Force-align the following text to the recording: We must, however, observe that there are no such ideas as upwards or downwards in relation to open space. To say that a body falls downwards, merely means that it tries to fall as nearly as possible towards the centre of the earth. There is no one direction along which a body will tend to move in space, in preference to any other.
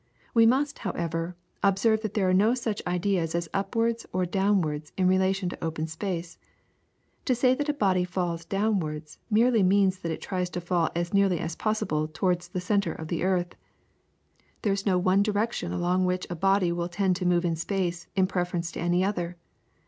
We 0.33 0.47
must, 0.47 0.79
however, 0.79 1.35
observe 1.61 2.01
that 2.01 2.15
there 2.15 2.27
are 2.27 2.33
no 2.33 2.55
such 2.55 2.81
ideas 2.87 3.35
as 3.35 3.47
upwards 3.53 4.03
or 4.11 4.25
downwards 4.25 4.91
in 4.97 5.07
relation 5.07 5.47
to 5.49 5.63
open 5.63 5.85
space. 5.85 6.39
To 7.25 7.35
say 7.35 7.53
that 7.53 7.69
a 7.69 7.73
body 7.75 8.03
falls 8.03 8.43
downwards, 8.43 9.19
merely 9.29 9.61
means 9.61 9.99
that 9.99 10.11
it 10.11 10.19
tries 10.19 10.49
to 10.57 10.59
fall 10.59 10.89
as 10.95 11.13
nearly 11.13 11.39
as 11.39 11.55
possible 11.55 12.07
towards 12.07 12.47
the 12.47 12.59
centre 12.59 12.93
of 12.93 13.09
the 13.09 13.21
earth. 13.23 13.53
There 14.63 14.73
is 14.73 14.87
no 14.87 14.97
one 14.97 15.21
direction 15.21 15.71
along 15.71 16.05
which 16.05 16.25
a 16.31 16.35
body 16.35 16.71
will 16.71 16.89
tend 16.89 17.15
to 17.17 17.25
move 17.27 17.45
in 17.45 17.55
space, 17.55 18.07
in 18.15 18.25
preference 18.25 18.71
to 18.71 18.79
any 18.79 19.03
other. 19.03 19.37